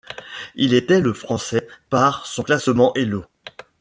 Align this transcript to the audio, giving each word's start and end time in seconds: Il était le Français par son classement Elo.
Il 0.55 0.73
était 0.73 0.99
le 0.99 1.13
Français 1.13 1.67
par 1.91 2.25
son 2.25 2.41
classement 2.41 2.91
Elo. 2.95 3.23